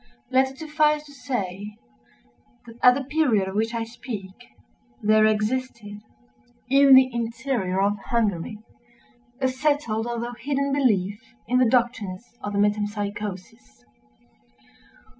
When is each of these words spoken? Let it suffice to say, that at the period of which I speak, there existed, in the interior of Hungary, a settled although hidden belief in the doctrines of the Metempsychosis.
Let 0.31 0.49
it 0.49 0.57
suffice 0.57 1.03
to 1.05 1.13
say, 1.13 1.77
that 2.65 2.79
at 2.81 2.95
the 2.95 3.03
period 3.03 3.47
of 3.47 3.53
which 3.53 3.75
I 3.75 3.83
speak, 3.83 4.33
there 5.03 5.27
existed, 5.27 6.01
in 6.67 6.95
the 6.95 7.07
interior 7.13 7.79
of 7.79 7.99
Hungary, 7.99 8.57
a 9.39 9.47
settled 9.47 10.07
although 10.07 10.33
hidden 10.33 10.73
belief 10.73 11.21
in 11.47 11.59
the 11.59 11.69
doctrines 11.69 12.33
of 12.41 12.53
the 12.53 12.57
Metempsychosis. 12.57 13.85